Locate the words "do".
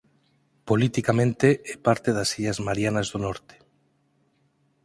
3.13-3.19